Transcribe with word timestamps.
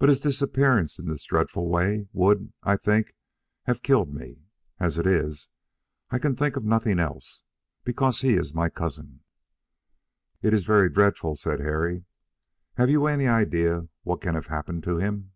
But 0.00 0.08
his 0.08 0.18
disappearance 0.18 0.98
in 0.98 1.06
this 1.06 1.22
dreadful 1.22 1.68
way 1.68 2.08
would, 2.12 2.52
I 2.64 2.76
think, 2.76 3.14
have 3.68 3.84
killed 3.84 4.12
me. 4.12 4.40
As 4.80 4.98
it 4.98 5.06
is, 5.06 5.48
I 6.10 6.18
can 6.18 6.34
think 6.34 6.56
of 6.56 6.64
nothing 6.64 6.98
else, 6.98 7.44
because 7.84 8.22
he 8.22 8.32
is 8.32 8.52
my 8.52 8.68
cousin." 8.68 9.20
"It 10.42 10.52
is 10.54 10.64
very 10.64 10.90
dreadful," 10.90 11.36
said 11.36 11.60
Harry. 11.60 12.04
"Have 12.78 12.90
you 12.90 13.06
any 13.06 13.28
idea 13.28 13.86
what 14.02 14.20
can 14.22 14.34
have 14.34 14.46
happened 14.48 14.82
to 14.82 14.96
him?" 14.96 15.30